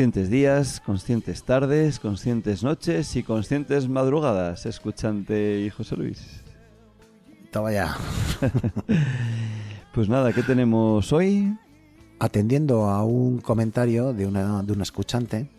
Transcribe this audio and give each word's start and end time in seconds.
Conscientes 0.00 0.30
días, 0.30 0.80
conscientes 0.80 1.42
tardes, 1.42 2.00
conscientes 2.00 2.62
noches 2.62 3.16
y 3.16 3.22
conscientes 3.22 3.86
madrugadas, 3.86 4.64
escuchante 4.64 5.60
y 5.60 5.68
José 5.68 5.94
Luis. 5.94 6.40
Toma 7.52 7.70
ya. 7.70 7.94
Pues 9.92 10.08
nada, 10.08 10.32
¿qué 10.32 10.42
tenemos 10.42 11.12
hoy? 11.12 11.54
Atendiendo 12.18 12.84
a 12.84 13.04
un 13.04 13.42
comentario 13.42 14.14
de 14.14 14.26
una, 14.26 14.62
de 14.62 14.72
una 14.72 14.84
escuchante, 14.84 15.50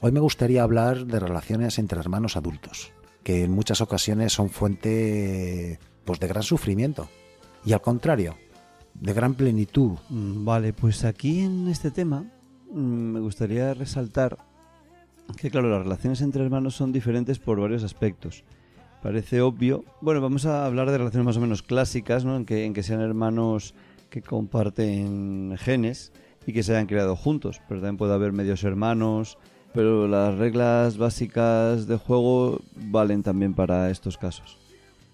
hoy 0.00 0.10
me 0.10 0.20
gustaría 0.20 0.62
hablar 0.62 1.04
de 1.04 1.20
relaciones 1.20 1.78
entre 1.78 2.00
hermanos 2.00 2.38
adultos, 2.38 2.92
que 3.22 3.44
en 3.44 3.50
muchas 3.50 3.82
ocasiones 3.82 4.32
son 4.32 4.48
fuente 4.48 5.78
pues, 6.06 6.18
de 6.18 6.28
gran 6.28 6.44
sufrimiento. 6.44 7.10
Y 7.62 7.74
al 7.74 7.82
contrario, 7.82 8.36
de 8.94 9.12
gran 9.12 9.34
plenitud. 9.34 9.98
Mm, 10.08 10.46
Vale, 10.46 10.72
pues 10.72 11.04
aquí 11.04 11.40
en 11.40 11.68
este 11.68 11.90
tema 11.90 12.24
me 12.72 13.20
gustaría 13.20 13.74
resaltar 13.74 14.38
que, 15.36 15.50
claro, 15.50 15.70
las 15.70 15.82
relaciones 15.82 16.20
entre 16.20 16.42
hermanos 16.42 16.74
son 16.74 16.92
diferentes 16.92 17.38
por 17.38 17.60
varios 17.60 17.84
aspectos. 17.84 18.44
Parece 19.02 19.40
obvio. 19.40 19.84
Bueno, 20.00 20.20
vamos 20.20 20.46
a 20.46 20.64
hablar 20.64 20.90
de 20.90 20.98
relaciones 20.98 21.26
más 21.26 21.36
o 21.36 21.40
menos 21.40 21.62
clásicas, 21.62 22.24
¿no? 22.24 22.36
En 22.36 22.44
que, 22.44 22.64
en 22.64 22.72
que 22.72 22.82
sean 22.82 23.00
hermanos 23.00 23.74
que 24.10 24.22
comparten 24.22 25.56
genes 25.58 26.12
y 26.46 26.52
que 26.52 26.62
se 26.62 26.72
hayan 26.72 26.86
criado 26.86 27.16
juntos. 27.16 27.60
Pero 27.68 27.80
también 27.80 27.96
puede 27.96 28.14
haber 28.14 28.32
medios 28.32 28.62
hermanos. 28.64 29.38
Pero 29.74 30.06
las 30.06 30.36
reglas 30.36 30.98
básicas 30.98 31.86
de 31.86 31.96
juego 31.96 32.60
valen 32.76 33.22
también 33.22 33.54
para 33.54 33.90
estos 33.90 34.18
casos. 34.18 34.58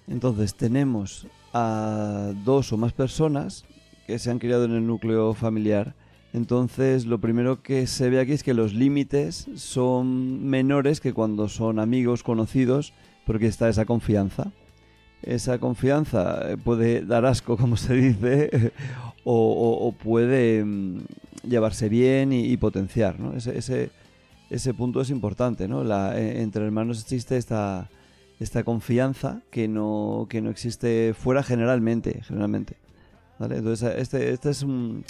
Entonces 0.08 0.54
tenemos 0.54 1.26
a 1.52 2.32
dos 2.44 2.72
o 2.72 2.76
más 2.76 2.92
personas 2.92 3.64
que 4.06 4.18
se 4.18 4.30
han 4.30 4.38
criado 4.38 4.64
en 4.64 4.72
el 4.72 4.86
núcleo 4.86 5.32
familiar. 5.34 5.94
Entonces 6.39 7.05
lo 7.05 7.19
primero 7.19 7.62
que 7.62 7.89
se 7.89 8.08
ve 8.11 8.20
aquí 8.20 8.33
es 8.33 8.44
que 8.44 8.55
los 8.55 8.72
límites 8.72 9.48
son 9.56 10.47
menores 10.48 11.00
que 11.00 11.12
cuando 11.12 11.48
son 11.48 11.81
amigos 11.81 12.22
conocidos 12.22 12.92
porque 13.27 13.47
está 13.48 13.69
esa 13.69 13.84
confianza. 13.84 14.53
Esa 15.22 15.59
confianza 15.59 16.53
eh, 16.53 16.56
puede 16.56 17.05
dar 17.05 17.27
asco, 17.27 17.56
como 17.62 17.77
se 17.77 17.94
dice, 17.94 18.72
o, 19.25 19.34
o- 19.34 19.88
o 19.88 19.93
puede 19.93 20.65
mm, 20.65 21.00
llevarse 21.43 21.88
bien 21.88 22.32
y, 22.32 22.44
y 22.47 22.56
potenciar. 22.56 23.19
¿no? 23.19 23.34
Ese, 23.37 23.59
ese, 23.59 23.91
ese 24.48 24.72
punto 24.75 25.00
es 25.00 25.10
importante. 25.10 25.66
¿no? 25.66 25.82
La, 25.82 26.16
eh, 26.16 26.41
entre 26.41 26.65
hermanos 26.65 27.03
existe 27.03 27.37
esta, 27.37 27.91
esta 28.38 28.62
confianza 28.62 29.41
que 29.50 29.66
no, 29.66 30.27
que 30.31 30.41
no 30.41 30.50
existe 30.50 31.15
fuera 31.19 31.43
generalmente. 31.43 32.21
generalmente 32.22 32.77
¿vale? 33.41 33.56
Entonces, 33.56 33.93
este, 33.98 34.31
este 34.32 34.50
es 34.50 34.62
un, 34.62 35.04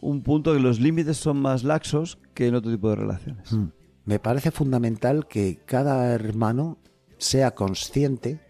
un 0.00 0.22
punto 0.22 0.52
que 0.52 0.60
los 0.60 0.80
límites 0.80 1.16
son 1.16 1.40
más 1.40 1.64
laxos 1.64 2.18
que 2.34 2.46
en 2.46 2.54
otro 2.54 2.70
tipo 2.70 2.90
de 2.90 2.96
relaciones. 2.96 3.52
Mm. 3.52 3.66
Me 4.04 4.18
parece 4.18 4.50
fundamental 4.50 5.26
que 5.28 5.60
cada 5.66 6.12
hermano 6.14 6.78
sea 7.18 7.54
consciente 7.54 8.40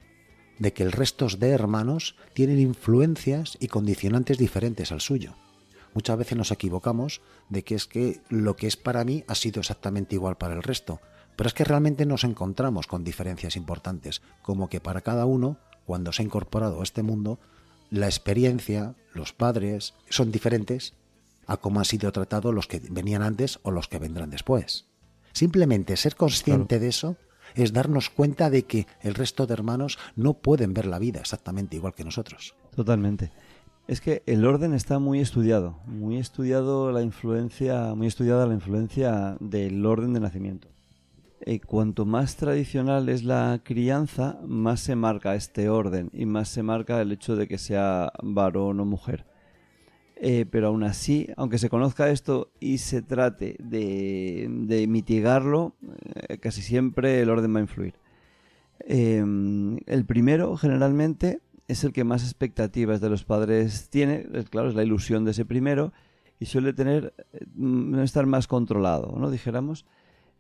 de 0.59 0.73
que 0.73 0.83
el 0.83 0.93
resto 0.93 1.27
de 1.29 1.51
hermanos 1.51 2.17
tienen 2.35 2.59
influencias 2.59 3.57
y 3.61 3.69
condicionantes 3.69 4.39
diferentes 4.39 4.93
al 4.93 5.01
suyo. 5.01 5.35
Muchas 5.95 6.19
veces 6.19 6.37
nos 6.37 6.51
equivocamos 6.51 7.23
de 7.49 7.65
que 7.65 7.75
es 7.75 7.87
que 7.87 8.21
lo 8.29 8.57
que 8.57 8.67
es 8.67 8.77
para 8.77 9.05
mí 9.05 9.25
ha 9.27 9.35
sido 9.35 9.61
exactamente 9.61 10.15
igual 10.15 10.37
para 10.37 10.55
el 10.55 10.63
resto, 10.63 11.01
pero 11.37 11.49
es 11.49 11.55
que 11.55 11.65
realmente 11.65 12.07
nos 12.07 12.25
encontramos 12.25 12.87
con 12.87 13.05
diferencias 13.05 13.57
importantes, 13.57 14.23
como 14.43 14.69
que 14.69 14.81
para 14.81 15.01
cada 15.01 15.25
uno, 15.25 15.59
cuando 15.87 16.13
se 16.13 16.23
ha 16.23 16.25
incorporado 16.25 16.81
a 16.81 16.83
este 16.83 17.03
mundo, 17.03 17.39
la 17.91 18.07
experiencia, 18.07 18.95
los 19.15 19.33
padres, 19.33 19.95
son 20.11 20.31
diferentes 20.31 20.95
a 21.49 21.57
cómo 21.57 21.81
han 21.81 21.85
sido 21.85 22.13
tratados 22.13 22.55
los 22.55 22.69
que 22.69 22.81
venían 22.91 23.23
antes 23.23 23.59
o 23.63 23.73
los 23.73 23.89
que 23.89 23.99
vendrán 23.99 24.31
después. 24.31 24.87
Simplemente 25.33 25.97
ser 25.97 26.15
consciente 26.15 26.79
de 26.79 26.89
eso 26.89 27.17
es 27.55 27.73
darnos 27.73 28.11
cuenta 28.11 28.51
de 28.51 28.65
que 28.65 28.87
el 29.01 29.15
resto 29.15 29.47
de 29.47 29.55
hermanos 29.55 29.99
no 30.15 30.35
pueden 30.35 30.75
ver 30.75 30.87
la 30.87 30.99
vida 30.99 31.21
exactamente 31.21 31.77
igual 31.77 31.95
que 31.95 32.05
nosotros. 32.05 32.55
Totalmente. 32.77 33.33
Es 33.89 34.01
que 34.03 34.23
el 34.27 34.45
orden 34.45 34.75
está 34.75 34.99
muy 34.99 35.21
estudiado, 35.21 35.81
muy 35.87 36.19
estudiado 36.19 36.93
la 36.93 37.03
influencia, 37.03 37.95
muy 37.95 38.07
estudiada 38.07 38.47
la 38.47 38.55
influencia 38.55 39.37
del 39.41 39.85
orden 39.87 40.13
de 40.13 40.21
nacimiento. 40.21 40.69
Eh, 41.41 41.61
cuanto 41.61 42.05
más 42.05 42.37
tradicional 42.37 43.09
es 43.09 43.25
la 43.25 43.63
crianza, 43.65 44.39
más 44.47 44.81
se 44.81 44.97
marca 44.97 45.35
este 45.35 45.71
orden 45.71 46.11
y 46.13 46.27
más 46.27 46.51
se 46.51 46.63
marca 46.63 47.01
el 47.01 47.13
hecho 47.13 47.37
de 47.37 47.49
que 47.49 47.57
sea 47.57 48.13
varón 48.23 48.81
o 48.81 48.85
mujer. 48.85 49.25
Eh, 50.21 50.47
pero 50.51 50.69
aún 50.69 50.83
así, 50.83 51.29
aunque 51.37 51.59
se 51.59 51.69
conozca 51.69 52.11
esto 52.11 52.51
y 52.59 52.79
se 52.79 53.03
trate 53.03 53.57
de, 53.61 54.87
mitigarlo, 54.89 55.77
eh, 56.29 56.39
casi 56.39 56.61
siempre 56.63 57.21
el 57.21 57.31
orden 57.31 57.55
va 57.55 57.59
a 57.59 57.63
influir. 57.63 57.95
Eh, 58.81 59.25
el 59.87 60.05
primero, 60.07 60.57
generalmente, 60.57 61.41
es 61.69 61.85
el 61.85 61.93
que 61.93 62.03
más 62.03 62.25
expectativas 62.25 63.01
de 63.01 63.11
los 63.11 63.25
padres 63.25 63.91
tiene, 63.91 64.27
claro, 64.51 64.71
es 64.71 64.75
la 64.75 64.83
ilusión 64.83 65.25
de 65.25 65.31
ese 65.31 65.45
primero, 65.45 65.93
y 66.41 66.47
suele 66.47 66.73
tener, 66.73 67.15
mm, 67.55 67.99
estar 68.01 68.27
más 68.27 68.47
controlado, 68.49 69.17
¿no? 69.19 69.31
Dijéramos, 69.31 69.85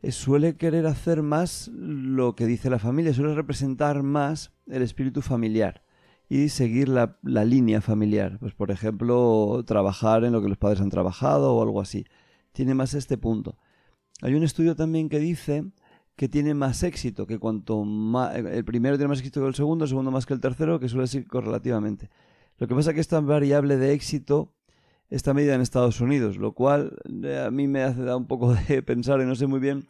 Eh, 0.00 0.12
suele 0.12 0.56
querer 0.56 0.86
hacer 0.86 1.22
más 1.22 1.68
lo 1.74 2.36
que 2.36 2.46
dice 2.46 2.70
la 2.70 2.78
familia, 2.78 3.12
suele 3.12 3.34
representar 3.34 4.02
más 4.04 4.52
el 4.68 4.82
espíritu 4.82 5.22
familiar 5.22 5.82
y 6.28 6.50
seguir 6.50 6.88
la, 6.88 7.18
la 7.22 7.44
línea 7.44 7.80
familiar. 7.80 8.38
Pues, 8.38 8.54
por 8.54 8.70
ejemplo, 8.70 9.62
trabajar 9.66 10.24
en 10.24 10.32
lo 10.32 10.42
que 10.42 10.48
los 10.48 10.58
padres 10.58 10.80
han 10.80 10.90
trabajado 10.90 11.54
o 11.54 11.62
algo 11.62 11.80
así. 11.80 12.04
Tiene 12.52 12.74
más 12.74 12.94
este 12.94 13.16
punto. 13.18 13.56
Hay 14.20 14.34
un 14.34 14.42
estudio 14.42 14.76
también 14.76 15.08
que 15.08 15.18
dice 15.18 15.64
que 16.16 16.28
tiene 16.28 16.52
más 16.52 16.82
éxito, 16.82 17.26
que 17.26 17.38
cuanto 17.38 17.84
más... 17.84 18.34
El 18.36 18.64
primero 18.64 18.96
tiene 18.96 19.08
más 19.08 19.20
éxito 19.20 19.40
que 19.40 19.46
el 19.46 19.54
segundo, 19.54 19.84
el 19.84 19.88
segundo 19.88 20.10
más 20.10 20.26
que 20.26 20.34
el 20.34 20.40
tercero, 20.40 20.80
que 20.80 20.88
suele 20.88 21.06
ser 21.06 21.26
correlativamente. 21.26 22.10
Lo 22.58 22.66
que 22.66 22.74
pasa 22.74 22.90
es 22.90 22.94
que 22.94 23.00
esta 23.00 23.20
variable 23.20 23.76
de 23.76 23.92
éxito 23.92 24.52
está 25.10 25.32
medida 25.32 25.54
en 25.54 25.60
Estados 25.60 26.00
Unidos, 26.00 26.36
lo 26.36 26.52
cual 26.52 26.98
eh, 27.22 27.44
a 27.46 27.50
mí 27.52 27.68
me 27.68 27.82
hace 27.82 28.02
dar 28.02 28.16
un 28.16 28.26
poco 28.26 28.54
de 28.54 28.82
pensar 28.86 29.20
y 29.20 29.26
no 29.26 29.36
sé 29.36 29.46
muy 29.46 29.60
bien, 29.60 29.86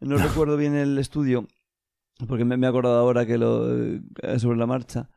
no 0.00 0.18
recuerdo 0.18 0.58
bien 0.58 0.74
el 0.74 0.98
estudio, 0.98 1.48
porque 2.28 2.44
me, 2.44 2.58
me 2.58 2.66
he 2.66 2.70
acordado 2.70 2.98
ahora 2.98 3.24
que 3.24 3.38
lo 3.38 3.66
eh, 3.74 4.02
sobre 4.38 4.58
la 4.58 4.66
marcha. 4.66 5.08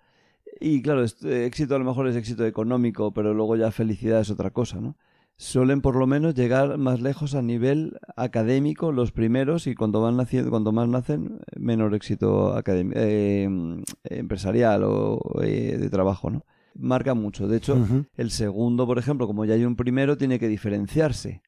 Y 0.59 0.81
claro, 0.81 1.03
este 1.03 1.45
éxito 1.45 1.75
a 1.75 1.79
lo 1.79 1.85
mejor 1.85 2.07
es 2.07 2.15
éxito 2.15 2.45
económico, 2.45 3.13
pero 3.13 3.33
luego 3.33 3.55
ya 3.55 3.71
felicidad 3.71 4.19
es 4.19 4.29
otra 4.29 4.51
cosa, 4.51 4.81
¿no? 4.81 4.97
Suelen 5.37 5.79
por 5.79 5.95
lo 5.95 6.05
menos 6.05 6.35
llegar 6.35 6.77
más 6.77 6.99
lejos 6.99 7.33
a 7.33 7.41
nivel 7.41 7.97
académico 8.17 8.91
los 8.91 9.13
primeros 9.13 9.67
y 9.67 9.75
cuando 9.75 10.01
van 10.01 10.17
naciendo, 10.17 10.49
cuando 10.49 10.73
más 10.73 10.89
nacen, 10.89 11.39
menor 11.55 11.95
éxito 11.95 12.53
académico, 12.57 12.99
eh, 13.01 13.47
empresarial 14.03 14.83
o 14.83 15.41
eh, 15.41 15.77
de 15.77 15.89
trabajo, 15.89 16.29
¿no? 16.29 16.43
Marca 16.75 17.13
mucho. 17.13 17.47
De 17.47 17.55
hecho, 17.55 17.77
el 18.17 18.31
segundo, 18.31 18.85
por 18.85 18.99
ejemplo, 18.99 19.27
como 19.27 19.45
ya 19.45 19.53
hay 19.53 19.63
un 19.63 19.77
primero, 19.77 20.17
tiene 20.17 20.39
que 20.39 20.49
diferenciarse. 20.49 21.41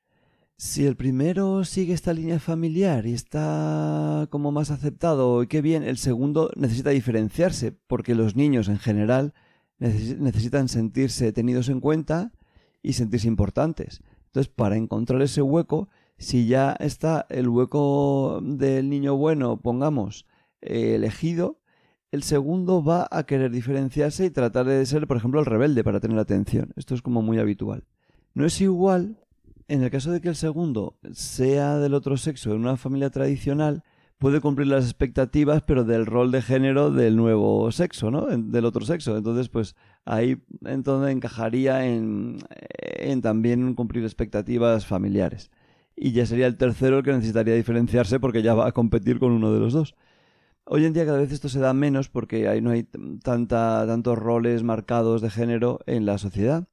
Si 0.64 0.86
el 0.86 0.96
primero 0.96 1.64
sigue 1.64 1.92
esta 1.96 2.14
línea 2.14 2.40
familiar 2.40 3.08
y 3.08 3.14
está 3.14 4.28
como 4.30 4.52
más 4.52 4.70
aceptado, 4.70 5.44
qué 5.48 5.60
bien, 5.60 5.82
el 5.82 5.98
segundo 5.98 6.52
necesita 6.56 6.92
diferenciarse, 6.92 7.72
porque 7.88 8.14
los 8.14 8.36
niños 8.36 8.70
en 8.70 8.78
general 8.78 9.34
neces- 9.80 10.20
necesitan 10.20 10.68
sentirse 10.68 11.34
tenidos 11.34 11.68
en 11.68 11.80
cuenta 11.80 12.32
y 12.84 12.94
sentirse 12.94 13.28
importantes. 13.28 14.04
Entonces, 14.28 14.54
para 14.56 14.78
encontrar 14.78 15.24
ese 15.24 15.42
hueco, 15.42 15.90
Si 16.18 16.46
ya 16.46 16.74
está 16.74 17.26
el 17.30 17.50
hueco 17.50 18.40
del 18.44 18.88
niño 18.88 19.16
bueno, 19.16 19.60
pongamos, 19.60 20.28
eh, 20.62 20.94
elegido, 20.94 21.60
el 22.12 22.22
segundo 22.22 22.84
va 22.84 23.08
a 23.10 23.24
querer 23.24 23.50
diferenciarse 23.50 24.26
y 24.26 24.30
tratar 24.30 24.68
de 24.68 24.86
ser, 24.86 25.08
por 25.08 25.18
ejemplo, 25.18 25.40
el 25.40 25.48
rebelde 25.48 25.84
para 25.84 26.00
tener 26.00 26.20
atención. 26.20 26.74
Esto 26.76 26.94
es 26.94 27.02
como 27.02 27.24
muy 27.24 27.40
habitual. 27.40 27.86
No 28.36 28.46
es 28.46 28.62
igual 28.62 29.18
en 29.72 29.84
el 29.84 29.90
caso 29.90 30.12
de 30.12 30.20
que 30.20 30.28
el 30.28 30.36
segundo 30.36 30.98
sea 31.14 31.78
del 31.78 31.94
otro 31.94 32.18
sexo 32.18 32.52
en 32.52 32.60
una 32.60 32.76
familia 32.76 33.10
tradicional, 33.10 33.84
puede 34.18 34.42
cumplir 34.42 34.68
las 34.68 34.84
expectativas, 34.84 35.64
pero 35.64 35.86
del 35.86 36.06
rol 36.06 36.30
de 36.30 36.42
género 36.42 36.92
del 36.92 37.16
nuevo 37.16 37.72
sexo, 37.72 38.12
¿no? 38.12 38.26
Del 38.26 38.66
otro 38.66 38.86
sexo. 38.86 39.16
Entonces, 39.16 39.48
pues 39.48 39.78
ahí 40.04 40.44
entonces 40.66 41.16
encajaría 41.16 41.86
en, 41.86 42.40
en 42.50 43.22
también 43.22 43.74
cumplir 43.74 44.04
expectativas 44.04 44.86
familiares. 44.86 45.52
Y 45.96 46.12
ya 46.12 46.26
sería 46.26 46.48
el 46.48 46.58
tercero 46.58 46.98
el 46.98 47.04
que 47.06 47.14
necesitaría 47.14 47.56
diferenciarse 47.56 48.20
porque 48.20 48.42
ya 48.42 48.54
va 48.54 48.68
a 48.68 48.74
competir 48.74 49.20
con 49.20 49.32
uno 49.32 49.54
de 49.54 49.60
los 49.62 49.72
dos. 49.72 49.96
Hoy 50.66 50.84
en 50.86 50.92
día 50.92 51.06
cada 51.06 51.20
vez 51.20 51.32
esto 51.32 51.48
se 51.48 51.60
da 51.60 51.74
menos 51.74 52.10
porque 52.10 52.50
ahí 52.50 52.60
no 52.60 52.72
hay 52.72 52.84
tanta, 53.24 53.86
tantos 53.88 54.18
roles 54.18 54.64
marcados 54.64 55.22
de 55.22 55.30
género 55.30 55.80
en 55.86 56.06
la 56.06 56.18
sociedad, 56.18 56.68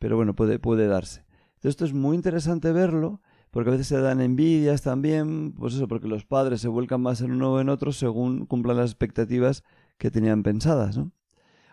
pero 0.00 0.16
bueno, 0.16 0.34
puede, 0.34 0.58
puede 0.58 0.88
darse. 0.88 1.29
Esto 1.62 1.84
es 1.84 1.92
muy 1.92 2.16
interesante 2.16 2.72
verlo 2.72 3.20
porque 3.50 3.70
a 3.70 3.72
veces 3.72 3.88
se 3.88 4.00
dan 4.00 4.20
envidias 4.20 4.82
también, 4.82 5.52
pues 5.52 5.74
eso, 5.74 5.88
porque 5.88 6.08
los 6.08 6.24
padres 6.24 6.60
se 6.60 6.68
vuelcan 6.68 7.00
más 7.02 7.20
en 7.20 7.32
uno 7.32 7.52
o 7.54 7.60
en 7.60 7.68
otro 7.68 7.92
según 7.92 8.46
cumplan 8.46 8.76
las 8.76 8.90
expectativas 8.90 9.64
que 9.98 10.10
tenían 10.10 10.42
pensadas, 10.42 10.96
¿no? 10.96 11.10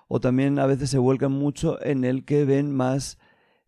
O 0.08 0.20
también 0.22 0.60
a 0.60 0.66
veces 0.68 0.90
se 0.90 0.98
vuelcan 1.00 1.32
mucho 1.34 1.82
en 1.84 2.04
el 2.06 2.26
que 2.26 2.46
ven 2.46 2.76
más 2.76 3.18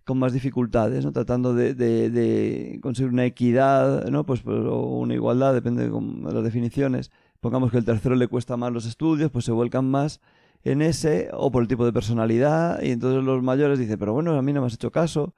con 0.06 0.20
más 0.20 0.34
dificultades, 0.34 1.06
¿no? 1.06 1.12
Tratando 1.14 1.54
de, 1.54 1.76
de- 1.76 2.10
de 2.10 2.80
conseguir 2.82 3.12
una 3.14 3.26
equidad, 3.26 4.06
¿no? 4.10 4.26
Pues, 4.26 4.42
pues, 4.42 4.58
o 4.66 5.00
una 5.00 5.14
igualdad, 5.16 5.54
depende 5.54 5.90
de 5.90 6.34
las 6.34 6.44
definiciones. 6.44 7.12
Pongamos 7.42 7.72
que 7.72 7.78
el 7.78 7.86
tercero 7.86 8.16
le 8.16 8.28
cuesta 8.28 8.58
más 8.58 8.72
los 8.74 8.86
estudios, 8.86 9.32
pues 9.32 9.46
se 9.46 9.52
vuelcan 9.52 9.90
más 9.90 10.22
en 10.64 10.82
ese, 10.82 11.30
o 11.34 11.52
por 11.52 11.62
el 11.64 11.68
tipo 11.70 11.86
de 11.86 11.94
personalidad, 11.94 12.82
y 12.82 12.92
entonces 12.92 13.24
los 13.24 13.42
mayores 13.44 13.80
dicen, 13.80 13.98
pero 14.00 14.14
bueno, 14.14 14.38
a 14.38 14.42
mí 14.42 14.52
no 14.54 14.62
me 14.62 14.68
has 14.68 14.74
hecho 14.74 14.92
caso, 14.92 15.34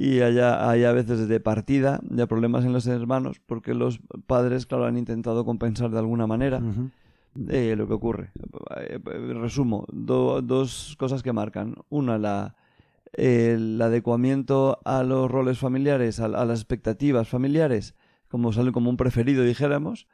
y 0.00 0.20
haya, 0.20 0.70
hay 0.70 0.84
a 0.84 0.92
veces 0.92 1.26
de 1.26 1.40
partida 1.40 2.00
ya 2.08 2.26
problemas 2.28 2.64
en 2.64 2.72
los 2.72 2.86
hermanos, 2.86 3.40
porque 3.44 3.74
los 3.74 3.98
padres, 4.26 4.64
claro, 4.66 4.84
han 4.86 4.96
intentado 4.96 5.44
compensar 5.44 5.90
de 5.90 5.98
alguna 5.98 6.26
manera 6.28 6.60
eh, 7.48 7.74
lo 7.76 7.88
que 7.88 7.94
ocurre. 7.94 8.30
Eh, 8.76 8.98
Resumo, 9.40 9.86
do- 9.90 10.40
dos 10.40 10.94
cosas 10.98 11.22
que 11.24 11.32
marcan. 11.32 11.74
Una, 11.88 12.16
la, 12.16 12.54
el 13.12 13.80
adecuamiento 13.82 14.78
a 14.84 15.02
los 15.02 15.28
roles 15.30 15.58
familiares, 15.58 16.20
a, 16.20 16.26
a 16.26 16.44
las 16.44 16.60
expectativas 16.60 17.26
familiares, 17.28 17.94
como 18.28 18.52
sale 18.52 18.70
como 18.70 18.90
un 18.90 18.96
preferido, 18.96 19.42
dijéramos, 19.42 20.06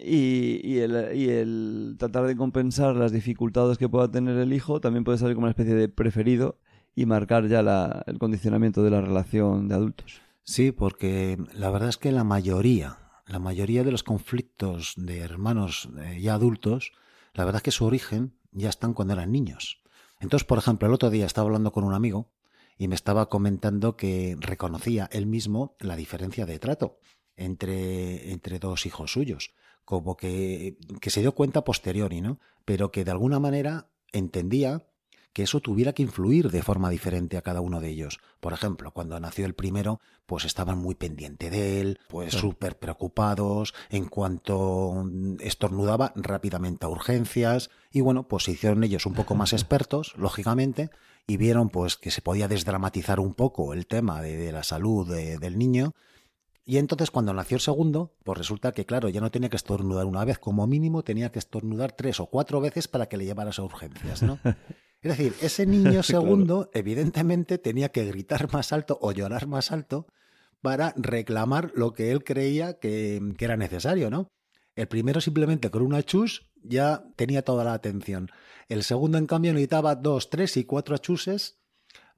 y, 0.00 0.60
y 0.64 0.78
el, 0.78 1.16
y 1.16 1.28
el 1.30 1.96
tratar 1.98 2.24
de 2.26 2.36
compensar 2.36 2.94
las 2.96 3.12
dificultades 3.12 3.78
que 3.78 3.88
pueda 3.88 4.10
tener 4.10 4.36
el 4.36 4.52
hijo 4.52 4.80
también 4.80 5.04
puede 5.04 5.18
salir 5.18 5.34
como 5.34 5.44
una 5.46 5.50
especie 5.50 5.74
de 5.74 5.88
preferido 5.88 6.56
y 7.00 7.06
marcar 7.06 7.46
ya 7.46 7.62
la- 7.62 8.02
el 8.06 8.18
condicionamiento 8.18 8.82
de 8.82 8.90
la 8.90 9.00
relación 9.00 9.68
de 9.68 9.74
adultos. 9.76 10.20
Sí, 10.42 10.72
porque 10.72 11.38
la 11.54 11.70
verdad 11.70 11.90
es 11.90 11.96
que 11.96 12.10
la 12.10 12.24
mayoría, 12.24 12.98
la 13.26 13.38
mayoría 13.38 13.84
de 13.84 13.92
los 13.92 14.02
conflictos 14.02 14.94
de 14.96 15.20
hermanos 15.20 15.90
eh, 16.00 16.20
ya 16.20 16.34
adultos, 16.34 16.92
la 17.34 17.44
verdad 17.44 17.58
es 17.60 17.62
que 17.62 17.70
su 17.70 17.84
origen 17.84 18.32
ya 18.50 18.68
están 18.68 18.94
cuando 18.94 19.14
eran 19.14 19.30
niños. 19.30 19.80
Entonces, 20.18 20.44
por 20.44 20.58
ejemplo, 20.58 20.88
el 20.88 20.94
otro 20.94 21.10
día 21.10 21.26
estaba 21.26 21.46
hablando 21.46 21.70
con 21.70 21.84
un 21.84 21.94
amigo 21.94 22.32
y 22.76 22.88
me 22.88 22.96
estaba 22.96 23.28
comentando 23.28 23.96
que 23.96 24.36
reconocía 24.40 25.08
él 25.12 25.26
mismo 25.26 25.76
la 25.78 25.94
diferencia 25.94 26.46
de 26.46 26.58
trato 26.58 26.98
entre, 27.36 28.32
entre 28.32 28.58
dos 28.58 28.86
hijos 28.86 29.12
suyos, 29.12 29.54
como 29.84 30.16
que, 30.16 30.76
que 31.00 31.10
se 31.10 31.20
dio 31.20 31.32
cuenta 31.32 31.62
posteriori, 31.62 32.20
¿no? 32.20 32.40
Pero 32.64 32.90
que 32.90 33.04
de 33.04 33.12
alguna 33.12 33.38
manera 33.38 33.86
entendía 34.12 34.84
que 35.38 35.44
eso 35.44 35.60
tuviera 35.60 35.92
que 35.92 36.02
influir 36.02 36.50
de 36.50 36.64
forma 36.64 36.90
diferente 36.90 37.36
a 37.36 37.42
cada 37.42 37.60
uno 37.60 37.80
de 37.80 37.88
ellos. 37.90 38.18
Por 38.40 38.52
ejemplo, 38.52 38.90
cuando 38.90 39.20
nació 39.20 39.46
el 39.46 39.54
primero, 39.54 40.00
pues 40.26 40.44
estaban 40.44 40.78
muy 40.78 40.96
pendiente 40.96 41.48
de 41.48 41.80
él, 41.80 42.00
pues 42.08 42.34
súper 42.34 42.76
preocupados, 42.76 43.72
en 43.88 44.06
cuanto 44.08 45.04
mm, 45.04 45.36
estornudaba 45.38 46.12
rápidamente 46.16 46.86
a 46.86 46.88
urgencias, 46.88 47.70
y 47.92 48.00
bueno, 48.00 48.26
pues 48.26 48.42
se 48.42 48.50
hicieron 48.50 48.82
ellos 48.82 49.06
un 49.06 49.14
poco 49.14 49.36
más 49.36 49.52
expertos, 49.52 50.12
lógicamente, 50.16 50.90
y 51.28 51.36
vieron 51.36 51.68
pues 51.68 51.96
que 51.96 52.10
se 52.10 52.20
podía 52.20 52.48
desdramatizar 52.48 53.20
un 53.20 53.34
poco 53.34 53.72
el 53.74 53.86
tema 53.86 54.20
de, 54.20 54.36
de 54.36 54.50
la 54.50 54.64
salud 54.64 55.08
de- 55.08 55.38
del 55.38 55.56
niño, 55.56 55.92
y 56.64 56.78
entonces 56.78 57.12
cuando 57.12 57.32
nació 57.32 57.54
el 57.58 57.60
segundo, 57.60 58.12
pues 58.24 58.38
resulta 58.38 58.72
que 58.72 58.84
claro, 58.86 59.08
ya 59.08 59.20
no 59.20 59.30
tenía 59.30 59.50
que 59.50 59.56
estornudar 59.56 60.04
una 60.06 60.24
vez, 60.24 60.40
como 60.40 60.66
mínimo 60.66 61.04
tenía 61.04 61.30
que 61.30 61.38
estornudar 61.38 61.92
tres 61.92 62.18
o 62.18 62.26
cuatro 62.26 62.60
veces 62.60 62.88
para 62.88 63.06
que 63.08 63.16
le 63.16 63.24
llevaras 63.24 63.60
a 63.60 63.62
urgencias, 63.62 64.24
¿no? 64.24 64.40
Es 65.02 65.16
decir, 65.16 65.34
ese 65.40 65.66
niño 65.66 66.02
segundo 66.02 66.70
evidentemente 66.74 67.58
tenía 67.58 67.90
que 67.90 68.04
gritar 68.04 68.52
más 68.52 68.72
alto 68.72 68.98
o 69.00 69.12
llorar 69.12 69.46
más 69.46 69.72
alto 69.72 70.06
para 70.60 70.92
reclamar 70.96 71.72
lo 71.74 71.92
que 71.92 72.10
él 72.10 72.24
creía 72.24 72.78
que, 72.78 73.20
que 73.36 73.44
era 73.44 73.56
necesario, 73.56 74.10
¿no? 74.10 74.28
El 74.74 74.88
primero 74.88 75.20
simplemente 75.20 75.70
con 75.70 75.82
una 75.82 76.02
chus 76.02 76.48
ya 76.62 77.04
tenía 77.16 77.42
toda 77.42 77.64
la 77.64 77.74
atención. 77.74 78.28
El 78.68 78.82
segundo, 78.84 79.18
en 79.18 79.26
cambio, 79.26 79.52
necesitaba 79.52 79.96
dos, 79.96 80.30
tres 80.30 80.56
y 80.56 80.64
cuatro 80.64 80.94
achuses 80.94 81.58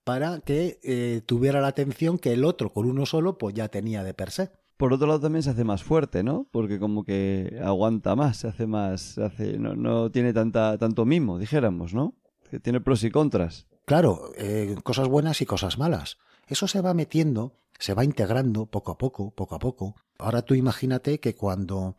para 0.05 0.41
que 0.41 0.81
eh, 0.83 1.23
tuviera 1.25 1.61
la 1.61 1.69
atención 1.69 2.19
que 2.19 2.33
el 2.33 2.45
otro 2.45 2.73
con 2.73 2.87
uno 2.87 3.07
solo 3.07 3.39
pues 3.39 3.55
ya 3.55 3.69
tenía 3.69 4.03
de 4.03 4.15
per 4.15 4.31
se. 4.31 4.51
Por 4.77 4.93
otro 4.93 5.07
lado 5.07 5.21
también 5.21 5.43
se 5.43 5.51
hace 5.51 5.65
más 5.65 5.83
fuerte, 5.83 6.23
¿no? 6.23 6.49
Porque 6.51 6.79
como 6.79 7.05
que 7.05 7.61
aguanta 7.63 8.17
más, 8.17 8.39
se 8.39 8.49
hace 8.49 8.67
más, 8.67 9.01
se 9.01 9.25
hace, 9.25 9.59
no, 9.59 9.75
no 9.75 10.11
tiene 10.11 10.33
tanta, 10.33 10.79
tanto 10.79 11.05
mimo, 11.05 11.39
dijéramos, 11.39 11.93
¿no? 11.93 12.17
Tiene 12.59 12.81
pros 12.81 13.05
y 13.05 13.11
contras. 13.11 13.67
Claro, 13.85 14.33
eh, 14.37 14.77
cosas 14.83 15.09
buenas 15.09 15.41
y 15.41 15.47
cosas 15.47 15.79
malas. 15.79 16.19
Eso 16.47 16.67
se 16.67 16.81
va 16.81 16.95
metiendo, 16.95 17.55
se 17.79 17.95
va 17.95 18.05
integrando 18.05 18.67
poco 18.67 18.93
a 18.93 18.99
poco, 18.99 19.31
poco 19.33 19.55
a 19.55 19.59
poco. 19.59 19.95
Ahora 20.19 20.43
tú 20.43 20.55
imagínate 20.55 21.21
que 21.21 21.35
cuando, 21.35 21.97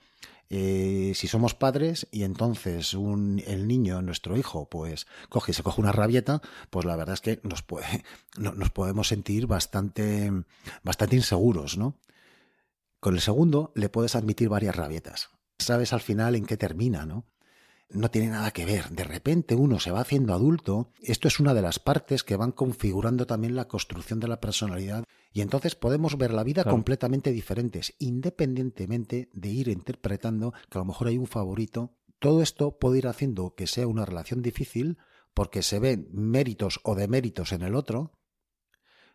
eh, 0.50 1.14
si 1.16 1.28
somos 1.28 1.56
padres 1.56 2.08
y 2.12 2.24
entonces 2.24 2.94
el 2.94 3.68
niño, 3.68 4.02
nuestro 4.02 4.38
hijo, 4.38 4.68
pues 4.70 5.08
coge 5.30 5.52
y 5.52 5.56
se 5.56 5.64
coge 5.64 5.82
una 5.82 5.92
rabieta, 5.92 6.42
pues 6.70 6.86
la 6.86 6.96
verdad 6.96 7.14
es 7.14 7.22
que 7.22 7.40
nos, 7.44 7.62
puede, 7.64 8.04
no- 8.38 8.54
nos 8.54 8.70
podemos 8.72 9.08
sentir 9.08 9.48
bastante, 9.48 10.32
bastante 10.84 11.16
inseguros, 11.16 11.78
¿no? 11.78 11.96
Con 13.00 13.16
el 13.16 13.22
segundo 13.22 13.72
le 13.76 13.90
puedes 13.90 14.16
admitir 14.16 14.50
varias 14.50 14.76
rabietas. 14.76 15.30
Sabes 15.58 15.94
al 15.94 16.02
final 16.02 16.36
en 16.36 16.46
qué 16.46 16.58
termina, 16.58 17.06
¿no? 17.06 17.26
No 17.94 18.10
tiene 18.12 18.30
nada 18.30 18.52
que 18.52 18.66
ver. 18.66 18.90
De 18.90 19.04
repente 19.04 19.56
uno 19.56 19.80
se 19.80 19.92
va 19.92 20.02
haciendo 20.02 20.34
adulto. 20.34 20.92
Esto 21.02 21.28
es 21.28 21.40
una 21.40 21.54
de 21.54 21.62
las 21.62 21.80
partes 21.80 22.24
que 22.24 22.36
van 22.36 22.52
configurando 22.52 23.26
también 23.26 23.56
la 23.56 23.68
construcción 23.68 24.20
de 24.20 24.28
la 24.28 24.40
personalidad. 24.40 25.04
Y 25.34 25.42
entonces 25.42 25.76
podemos 25.76 26.18
ver 26.18 26.34
la 26.34 26.44
vida 26.44 26.64
Claro. 26.64 26.76
completamente 26.76 27.32
diferentes, 27.32 27.96
independientemente 28.00 29.30
de 29.34 29.50
ir 29.50 29.68
interpretando 29.70 30.54
que 30.70 30.78
a 30.78 30.82
lo 30.82 30.86
mejor 30.86 31.08
hay 31.08 31.18
un 31.18 31.28
favorito. 31.28 31.96
Todo 32.20 32.42
esto 32.42 32.78
puede 32.78 33.00
ir 33.00 33.08
haciendo 33.08 33.56
que 33.56 33.68
sea 33.68 33.88
una 33.88 34.06
relación 34.06 34.42
difícil 34.42 34.98
porque 35.34 35.62
se 35.64 35.80
ven 35.80 36.10
méritos 36.12 36.80
o 36.84 36.96
deméritos 36.96 37.52
en 37.52 37.62
el 37.62 37.76
otro. 37.76 38.12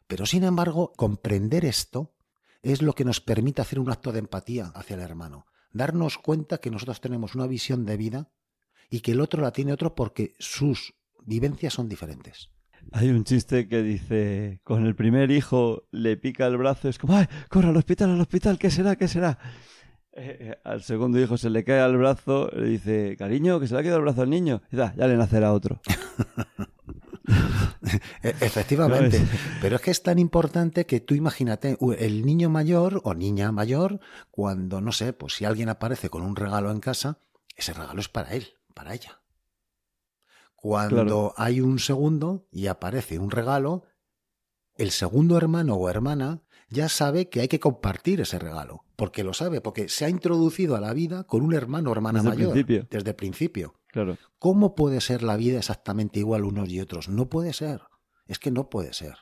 Pero 0.06 0.24
sin 0.26 0.44
embargo, 0.44 0.92
comprender 0.96 1.64
esto 1.64 2.14
es 2.62 2.82
lo 2.82 2.94
que 2.94 3.04
nos 3.04 3.20
permite 3.20 3.60
hacer 3.62 3.78
un 3.78 3.90
acto 3.90 4.12
de 4.12 4.20
empatía 4.20 4.72
hacia 4.74 4.94
el 4.94 5.00
hermano. 5.02 5.46
Darnos 5.72 6.18
cuenta 6.18 6.58
que 6.58 6.70
nosotros 6.70 7.00
tenemos 7.00 7.34
una 7.34 7.46
visión 7.46 7.84
de 7.84 7.96
vida 7.96 8.30
y 8.90 9.00
que 9.00 9.12
el 9.12 9.20
otro 9.20 9.42
la 9.42 9.52
tiene 9.52 9.72
otro 9.72 9.94
porque 9.94 10.34
sus 10.38 10.94
vivencias 11.24 11.74
son 11.74 11.88
diferentes. 11.88 12.50
Hay 12.92 13.08
un 13.10 13.24
chiste 13.24 13.66
que 13.68 13.82
dice, 13.82 14.60
con 14.62 14.86
el 14.86 14.94
primer 14.94 15.30
hijo 15.32 15.88
le 15.90 16.16
pica 16.16 16.46
el 16.46 16.56
brazo, 16.56 16.88
es 16.88 16.98
como, 16.98 17.16
¡ay, 17.16 17.26
corre 17.48 17.68
al 17.68 17.76
hospital, 17.76 18.10
al 18.10 18.20
hospital! 18.20 18.58
¿Qué 18.58 18.70
será, 18.70 18.94
qué 18.96 19.08
será? 19.08 19.38
Eh, 20.12 20.36
eh, 20.40 20.58
al 20.64 20.82
segundo 20.82 21.20
hijo 21.20 21.36
se 21.36 21.50
le 21.50 21.64
cae 21.64 21.80
al 21.80 21.96
brazo, 21.96 22.48
le 22.54 22.68
dice, 22.68 23.16
cariño, 23.18 23.58
que 23.60 23.66
se 23.66 23.74
le 23.74 23.80
ha 23.80 23.82
quedado 23.82 23.98
el 23.98 24.04
brazo 24.04 24.22
al 24.22 24.30
niño. 24.30 24.62
Y 24.70 24.76
da, 24.76 24.94
ya 24.96 25.08
le 25.08 25.16
nacerá 25.16 25.52
otro. 25.52 25.80
E- 28.22 28.34
Efectivamente. 28.40 29.18
No, 29.18 29.24
es- 29.24 29.30
Pero 29.60 29.76
es 29.76 29.82
que 29.82 29.90
es 29.90 30.02
tan 30.02 30.18
importante 30.18 30.86
que 30.86 31.00
tú 31.00 31.14
imagínate, 31.14 31.76
el 31.98 32.24
niño 32.24 32.50
mayor 32.50 33.00
o 33.04 33.14
niña 33.14 33.52
mayor, 33.52 34.00
cuando, 34.30 34.80
no 34.80 34.92
sé, 34.92 35.12
pues 35.12 35.34
si 35.34 35.44
alguien 35.44 35.68
aparece 35.68 36.08
con 36.08 36.22
un 36.22 36.36
regalo 36.36 36.70
en 36.70 36.80
casa, 36.80 37.18
ese 37.56 37.72
regalo 37.72 38.00
es 38.00 38.08
para 38.08 38.32
él, 38.34 38.48
para 38.76 38.94
ella. 38.94 39.20
Cuando 40.54 40.94
Claro. 40.96 41.34
hay 41.36 41.60
un 41.60 41.78
segundo 41.78 42.46
y 42.52 42.66
aparece 42.66 43.18
un 43.18 43.30
regalo, 43.30 43.84
el 44.74 44.90
segundo 44.90 45.36
hermano 45.36 45.74
o 45.74 45.88
hermana 45.88 46.42
ya 46.68 46.88
sabe 46.88 47.28
que 47.28 47.40
hay 47.40 47.48
que 47.48 47.60
compartir 47.60 48.20
ese 48.20 48.38
regalo, 48.38 48.84
porque 48.96 49.24
lo 49.24 49.32
sabe, 49.32 49.60
porque 49.60 49.88
se 49.88 50.04
ha 50.04 50.10
introducido 50.10 50.76
a 50.76 50.80
la 50.80 50.92
vida 50.92 51.24
con 51.24 51.42
un 51.42 51.54
hermano 51.54 51.90
o 51.90 51.92
hermana 51.92 52.22
Desde 52.22 52.28
mayor 52.28 52.66
desde 52.90 53.10
el 53.10 53.16
principio. 53.16 53.80
Claro. 53.88 54.18
¿Cómo 54.38 54.74
puede 54.74 55.00
ser 55.00 55.22
la 55.22 55.36
vida 55.36 55.58
exactamente 55.58 56.18
igual 56.18 56.44
unos 56.44 56.68
y 56.68 56.80
otros? 56.80 57.08
No 57.08 57.30
puede 57.30 57.52
ser. 57.54 57.82
Es 58.26 58.38
que 58.38 58.50
no 58.50 58.68
puede 58.68 58.92
ser. 58.92 59.16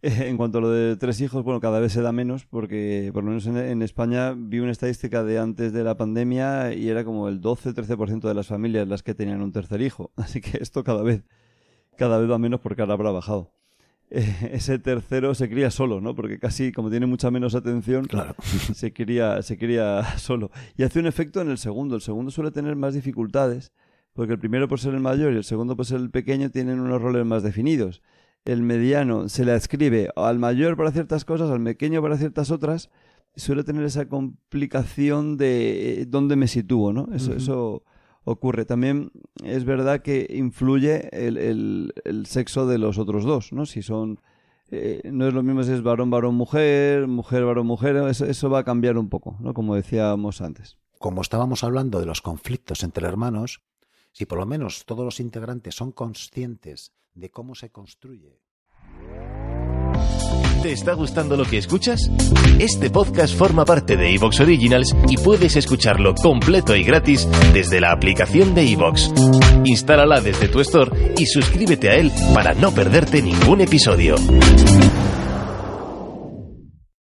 En 0.02 0.36
cuanto 0.36 0.58
a 0.58 0.60
lo 0.60 0.70
de 0.70 0.96
tres 0.96 1.20
hijos, 1.20 1.42
bueno, 1.42 1.60
cada 1.60 1.80
vez 1.80 1.92
se 1.92 2.02
da 2.02 2.12
menos 2.12 2.46
porque 2.46 3.10
por 3.12 3.24
lo 3.24 3.30
menos 3.30 3.46
en, 3.46 3.56
en 3.56 3.82
España 3.82 4.34
vi 4.36 4.60
una 4.60 4.70
estadística 4.70 5.24
de 5.24 5.38
antes 5.38 5.72
de 5.72 5.82
la 5.82 5.96
pandemia 5.96 6.72
y 6.72 6.88
era 6.88 7.04
como 7.04 7.28
el 7.28 7.40
12-13% 7.40 8.20
de 8.28 8.34
las 8.34 8.46
familias 8.46 8.86
las 8.86 9.02
que 9.02 9.14
tenían 9.14 9.42
un 9.42 9.52
tercer 9.52 9.82
hijo. 9.82 10.12
Así 10.16 10.40
que 10.40 10.58
esto 10.60 10.84
cada 10.84 11.02
vez, 11.02 11.24
cada 11.96 12.18
vez 12.18 12.30
va 12.30 12.38
menos 12.38 12.60
porque 12.60 12.82
ahora 12.82 12.94
habrá 12.94 13.10
bajado. 13.10 13.50
Eh, 14.10 14.50
ese 14.52 14.78
tercero 14.78 15.34
se 15.34 15.48
cría 15.48 15.70
solo, 15.70 16.00
¿no? 16.00 16.14
Porque 16.14 16.38
casi, 16.38 16.72
como 16.72 16.90
tiene 16.90 17.06
mucha 17.06 17.30
menos 17.30 17.54
atención, 17.54 18.04
Claro. 18.06 18.36
se 18.74 18.92
cría, 18.92 19.42
se 19.42 19.58
cría 19.58 20.04
solo. 20.18 20.50
Y 20.76 20.84
hace 20.84 21.00
un 21.00 21.06
efecto 21.06 21.40
en 21.40 21.50
el 21.50 21.58
segundo. 21.58 21.96
El 21.96 22.02
segundo 22.02 22.30
suele 22.30 22.50
tener 22.52 22.76
más 22.76 22.94
dificultades, 22.94 23.72
porque 24.12 24.32
el 24.32 24.38
primero 24.38 24.68
por 24.68 24.78
ser 24.80 24.94
el 24.94 25.00
mayor 25.00 25.32
y 25.32 25.36
el 25.36 25.44
segundo 25.44 25.76
por 25.76 25.86
ser 25.86 25.98
el 26.00 26.10
pequeño 26.10 26.50
tienen 26.50 26.80
unos 26.80 27.02
roles 27.02 27.26
más 27.26 27.42
definidos. 27.42 28.00
El 28.44 28.62
mediano 28.62 29.28
se 29.28 29.44
le 29.44 29.52
adscribe 29.52 30.10
al 30.16 30.38
mayor 30.38 30.76
para 30.76 30.90
ciertas 30.92 31.24
cosas, 31.24 31.50
al 31.50 31.62
pequeño 31.62 32.00
para 32.02 32.16
ciertas 32.16 32.50
otras, 32.50 32.90
y 33.36 33.40
suele 33.40 33.62
tener 33.64 33.84
esa 33.84 34.08
complicación 34.08 35.36
de 35.36 36.00
eh, 36.02 36.06
dónde 36.06 36.36
me 36.36 36.48
sitúo, 36.48 36.92
¿no? 36.92 37.08
Eso, 37.14 37.34
eso 37.34 37.82
ocurre. 38.24 38.64
También 38.64 39.10
es 39.44 39.64
verdad 39.64 40.00
que 40.02 40.26
influye 40.30 41.08
el, 41.12 41.36
el- 41.36 41.92
el 42.04 42.26
sexo 42.26 42.66
de 42.66 42.78
los 42.78 42.98
otros 42.98 43.24
dos, 43.24 43.52
¿no? 43.52 43.66
Si 43.66 43.82
son... 43.82 44.20
eh, 44.70 45.02
no 45.12 45.28
es 45.28 45.34
lo 45.34 45.42
mismo 45.42 45.62
si 45.62 45.72
es 45.72 45.82
varón, 45.82 46.10
varón, 46.10 46.34
mujer, 46.34 47.06
mujer, 47.06 47.44
varón, 47.44 47.66
mujer, 47.66 47.96
eso, 48.08 48.24
eso 48.26 48.50
va 48.50 48.60
a 48.60 48.64
cambiar 48.64 48.96
un 48.98 49.08
poco, 49.08 49.36
¿no? 49.40 49.54
Como 49.54 49.74
decíamos 49.74 50.40
antes. 50.40 50.78
Como 50.98 51.20
estábamos 51.22 51.62
hablando 51.64 52.00
de 52.00 52.06
los 52.06 52.22
conflictos 52.22 52.82
entre 52.82 53.06
hermanos, 53.06 53.60
si 54.12 54.26
por 54.26 54.38
lo 54.38 54.46
menos 54.46 54.84
todos 54.84 55.04
los 55.04 55.20
integrantes 55.20 55.74
son 55.74 55.92
conscientes 55.92 56.92
de 57.14 57.30
cómo 57.30 57.54
se 57.54 57.70
construye 57.70 58.40
¿Te 60.62 60.72
está 60.72 60.92
gustando 60.94 61.36
lo 61.36 61.44
que 61.44 61.58
escuchas? 61.58 62.10
Este 62.58 62.90
podcast 62.90 63.34
forma 63.36 63.64
parte 63.64 63.96
de 63.96 64.12
Evox 64.12 64.40
Originals 64.40 64.94
y 65.08 65.16
puedes 65.16 65.54
escucharlo 65.54 66.16
completo 66.16 66.74
y 66.74 66.82
gratis 66.82 67.28
desde 67.52 67.80
la 67.80 67.92
aplicación 67.92 68.56
de 68.56 68.72
Evox. 68.72 69.12
Instálala 69.64 70.20
desde 70.20 70.48
tu 70.48 70.58
store 70.60 71.14
y 71.16 71.26
suscríbete 71.26 71.90
a 71.90 71.94
él 71.94 72.10
para 72.34 72.54
no 72.54 72.72
perderte 72.72 73.22
ningún 73.22 73.60
episodio. 73.60 74.16